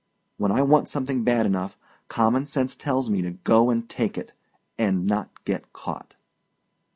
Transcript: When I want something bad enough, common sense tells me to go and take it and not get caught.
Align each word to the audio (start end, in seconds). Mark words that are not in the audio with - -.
When 0.37 0.51
I 0.51 0.63
want 0.63 0.89
something 0.89 1.23
bad 1.23 1.45
enough, 1.45 1.77
common 2.07 2.47
sense 2.47 2.75
tells 2.75 3.11
me 3.11 3.21
to 3.21 3.29
go 3.43 3.69
and 3.69 3.87
take 3.87 4.17
it 4.17 4.33
and 4.75 5.05
not 5.05 5.45
get 5.45 5.71
caught. 5.73 6.15